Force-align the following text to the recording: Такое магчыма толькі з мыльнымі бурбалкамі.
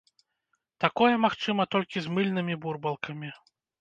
Такое 0.85 1.11
магчыма 1.25 1.63
толькі 1.75 1.97
з 2.07 2.15
мыльнымі 2.17 2.59
бурбалкамі. 2.65 3.29